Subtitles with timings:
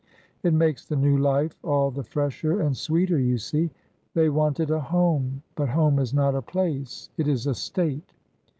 [0.41, 3.69] It makes the new life all the fresher and sweeter, you see.
[4.15, 8.11] They wanted a home; but home is not a place, it is a state.